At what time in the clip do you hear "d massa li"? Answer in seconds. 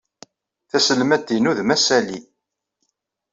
1.57-2.19